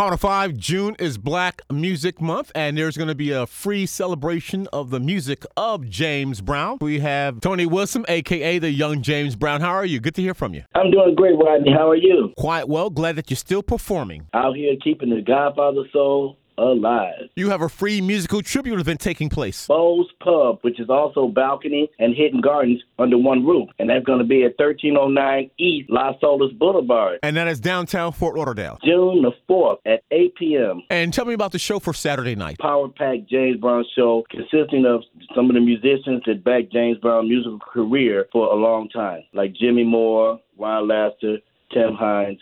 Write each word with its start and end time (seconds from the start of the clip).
On 0.00 0.12
of 0.12 0.20
five, 0.20 0.56
June 0.56 0.94
is 1.00 1.18
Black 1.18 1.60
Music 1.72 2.20
Month, 2.20 2.52
and 2.54 2.78
there's 2.78 2.96
going 2.96 3.08
to 3.08 3.16
be 3.16 3.32
a 3.32 3.48
free 3.48 3.84
celebration 3.84 4.68
of 4.72 4.90
the 4.90 5.00
music 5.00 5.44
of 5.56 5.88
James 5.88 6.40
Brown. 6.40 6.78
We 6.80 7.00
have 7.00 7.40
Tony 7.40 7.66
Wilson, 7.66 8.04
aka 8.06 8.60
the 8.60 8.70
Young 8.70 9.02
James 9.02 9.34
Brown. 9.34 9.60
How 9.60 9.72
are 9.72 9.84
you? 9.84 9.98
Good 9.98 10.14
to 10.14 10.22
hear 10.22 10.34
from 10.34 10.54
you. 10.54 10.62
I'm 10.76 10.92
doing 10.92 11.16
great, 11.16 11.36
Rodney. 11.36 11.72
How 11.72 11.90
are 11.90 11.96
you? 11.96 12.32
Quite 12.38 12.68
well. 12.68 12.90
Glad 12.90 13.16
that 13.16 13.28
you're 13.28 13.36
still 13.36 13.60
performing. 13.60 14.28
Out 14.34 14.54
here 14.54 14.76
keeping 14.80 15.10
the 15.10 15.20
Godfather 15.20 15.82
soul 15.92 16.38
alive. 16.58 17.28
You 17.36 17.50
have 17.50 17.62
a 17.62 17.68
free 17.68 18.00
musical 18.00 18.42
tribute 18.42 18.80
event 18.80 19.00
taking 19.00 19.28
place. 19.28 19.66
Bo's 19.66 20.08
Pub, 20.20 20.58
which 20.62 20.80
is 20.80 20.90
also 20.90 21.28
balcony 21.28 21.88
and 21.98 22.14
hidden 22.14 22.40
gardens 22.40 22.82
under 22.98 23.16
one 23.16 23.46
roof. 23.46 23.68
And 23.78 23.88
that's 23.88 24.04
going 24.04 24.18
to 24.18 24.24
be 24.24 24.44
at 24.44 24.58
1309 24.58 25.50
East 25.58 25.90
Las 25.90 26.16
Olas 26.22 26.56
Boulevard. 26.58 27.20
And 27.22 27.36
that 27.36 27.48
is 27.48 27.60
downtown 27.60 28.12
Fort 28.12 28.36
Lauderdale. 28.36 28.78
June 28.84 29.22
the 29.22 29.32
4th 29.48 29.78
at 29.86 30.02
8 30.10 30.34
p.m. 30.36 30.82
And 30.90 31.14
tell 31.14 31.24
me 31.24 31.34
about 31.34 31.52
the 31.52 31.58
show 31.58 31.78
for 31.78 31.92
Saturday 31.92 32.34
night. 32.34 32.58
Power 32.58 32.88
Pack 32.88 33.28
James 33.28 33.58
Brown 33.60 33.84
show 33.96 34.24
consisting 34.30 34.84
of 34.84 35.02
some 35.34 35.48
of 35.48 35.54
the 35.54 35.60
musicians 35.60 36.22
that 36.26 36.44
backed 36.44 36.72
James 36.72 36.98
Brown's 36.98 37.28
musical 37.28 37.58
career 37.58 38.26
for 38.32 38.52
a 38.52 38.56
long 38.56 38.88
time, 38.88 39.22
like 39.32 39.54
Jimmy 39.54 39.84
Moore, 39.84 40.40
Ron 40.58 40.88
Laster, 40.88 41.38
Tim 41.72 41.94
Hines. 41.94 42.38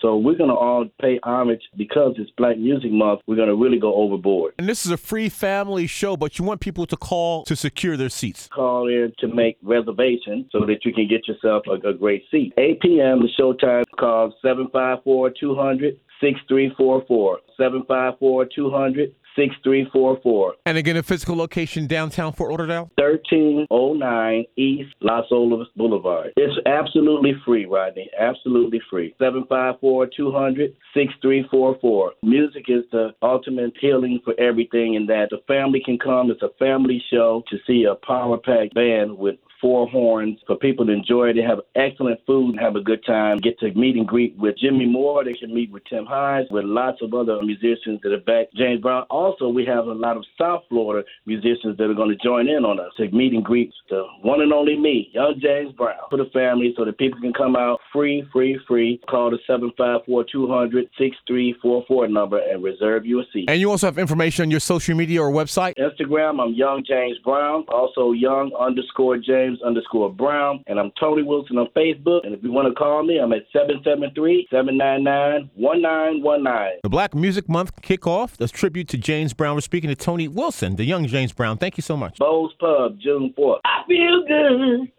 So 0.00 0.16
we're 0.16 0.36
going 0.36 0.50
to 0.50 0.56
all 0.56 0.86
pay 1.00 1.20
homage 1.22 1.62
because 1.76 2.14
it's 2.18 2.30
Black 2.36 2.58
Music 2.58 2.90
Month. 2.90 3.20
We're 3.26 3.36
going 3.36 3.48
to 3.48 3.54
really 3.54 3.78
go 3.78 3.94
overboard. 3.94 4.54
And 4.58 4.68
this 4.68 4.86
is 4.86 4.92
a 4.92 4.96
free 4.96 5.28
family 5.28 5.86
show, 5.86 6.16
but 6.16 6.38
you 6.38 6.44
want 6.44 6.60
people 6.60 6.86
to 6.86 6.96
call 6.96 7.44
to 7.44 7.56
secure 7.56 7.96
their 7.96 8.08
seats. 8.08 8.48
Call 8.48 8.88
in 8.88 9.12
to 9.18 9.28
make 9.28 9.58
reservations 9.62 10.46
so 10.52 10.60
that 10.60 10.84
you 10.84 10.92
can 10.92 11.06
get 11.06 11.28
yourself 11.28 11.64
a, 11.68 11.88
a 11.88 11.94
great 11.94 12.24
seat. 12.30 12.54
8 12.56 12.80
p.m. 12.80 13.20
the 13.20 13.28
showtime. 13.38 13.84
Call 13.98 14.34
754 14.42 15.30
200 15.38 16.00
6344. 16.20 17.38
754 17.56 18.46
200 18.54 19.14
6344. 19.36 20.54
And 20.66 20.78
again, 20.78 20.96
a 20.96 21.02
physical 21.02 21.36
location 21.36 21.86
downtown 21.86 22.32
Fort 22.32 22.50
Lauderdale? 22.50 22.90
1309 22.96 24.44
East 24.56 24.94
Las 25.00 25.26
Olas 25.30 25.66
Boulevard. 25.76 26.32
It's 26.36 26.58
absolutely 26.66 27.34
free, 27.44 27.66
Rodney. 27.66 28.10
Absolutely 28.18 28.80
free. 28.90 29.14
754 29.18 30.08
200 30.16 30.76
6344. 30.94 32.12
Music 32.22 32.64
is 32.68 32.84
the 32.92 33.10
ultimate 33.22 33.72
healing 33.80 34.20
for 34.24 34.34
everything, 34.38 34.96
and 34.96 35.08
that 35.08 35.28
the 35.30 35.38
family 35.46 35.80
can 35.84 35.98
come. 35.98 36.30
It's 36.30 36.42
a 36.42 36.50
family 36.58 37.02
show 37.10 37.42
to 37.50 37.56
see 37.66 37.84
a 37.84 37.94
power 37.94 38.36
packed 38.36 38.74
band 38.74 39.16
with 39.16 39.36
four 39.60 39.88
horns 39.88 40.38
for 40.46 40.56
people 40.56 40.86
to 40.86 40.92
enjoy. 40.92 41.32
They 41.32 41.42
have 41.42 41.60
excellent 41.74 42.20
food 42.26 42.50
and 42.50 42.60
have 42.60 42.76
a 42.76 42.80
good 42.80 43.04
time. 43.04 43.38
Get 43.38 43.58
to 43.60 43.72
meet 43.74 43.96
and 43.96 44.06
greet 44.06 44.36
with 44.36 44.56
Jimmy 44.58 44.86
Moore. 44.86 45.24
They 45.24 45.34
can 45.34 45.54
meet 45.54 45.70
with 45.70 45.84
Tim 45.84 46.06
Hines, 46.06 46.48
with 46.50 46.64
lots 46.64 47.02
of 47.02 47.14
other 47.14 47.40
musicians 47.42 48.00
that 48.02 48.12
are 48.12 48.20
back. 48.20 48.46
James 48.56 48.80
Brown. 48.80 49.04
Also, 49.10 49.48
we 49.48 49.64
have 49.66 49.86
a 49.86 49.92
lot 49.92 50.16
of 50.16 50.24
South 50.38 50.62
Florida 50.68 51.06
musicians 51.26 51.76
that 51.76 51.90
are 51.90 51.94
going 51.94 52.10
to 52.10 52.24
join 52.24 52.48
in 52.48 52.64
on 52.64 52.80
us 52.80 52.92
to 52.96 53.10
meet 53.10 53.32
and 53.32 53.44
greet 53.44 53.72
the 53.88 54.04
one 54.22 54.40
and 54.40 54.52
only 54.52 54.76
me, 54.76 55.10
young 55.12 55.34
James 55.40 55.72
Brown, 55.74 55.98
for 56.10 56.16
the 56.16 56.30
family 56.32 56.74
so 56.76 56.84
that 56.84 56.98
people 56.98 57.20
can 57.20 57.32
come 57.32 57.56
out 57.56 57.80
free, 57.92 58.24
free, 58.32 58.58
free. 58.66 59.00
Call 59.08 59.30
the 59.30 59.38
754 59.46 60.24
200 60.30 60.84
6344 60.98 62.08
number 62.08 62.38
and 62.38 62.62
reserve 62.62 63.06
your 63.06 63.24
seat. 63.32 63.48
And 63.48 63.60
you 63.60 63.70
also 63.70 63.86
have 63.86 63.98
information 63.98 64.44
on 64.44 64.50
your 64.50 64.60
social 64.60 64.96
media 64.96 65.22
or 65.22 65.30
website? 65.30 65.74
Instagram, 65.76 66.42
I'm 66.42 66.54
Young 66.54 66.84
James 66.86 67.18
Brown. 67.24 67.64
Also, 67.68 68.12
Young 68.12 68.52
underscore 68.58 69.18
James 69.18 69.49
underscore 69.64 70.12
Brown. 70.12 70.62
And 70.66 70.78
I'm 70.78 70.92
Tony 70.98 71.22
Wilson 71.22 71.58
on 71.58 71.68
Facebook. 71.76 72.24
And 72.24 72.34
if 72.34 72.42
you 72.42 72.52
want 72.52 72.68
to 72.68 72.74
call 72.74 73.02
me, 73.02 73.18
I'm 73.18 73.32
at 73.32 73.42
773 73.52 74.48
799 74.50 75.50
1919. 75.54 76.80
The 76.82 76.88
Black 76.88 77.14
Music 77.14 77.48
Month 77.48 77.80
kickoff, 77.82 78.36
the 78.36 78.48
tribute 78.48 78.88
to 78.88 78.98
James 78.98 79.32
Brown. 79.32 79.54
We're 79.56 79.60
speaking 79.60 79.88
to 79.90 79.96
Tony 79.96 80.28
Wilson, 80.28 80.76
the 80.76 80.84
young 80.84 81.06
James 81.06 81.32
Brown. 81.32 81.58
Thank 81.58 81.76
you 81.76 81.82
so 81.82 81.96
much. 81.96 82.18
Bo's 82.18 82.52
Pub, 82.60 82.98
June 83.00 83.34
4th. 83.36 83.60
I 83.64 83.82
feel 83.86 84.24
good. 84.26 84.92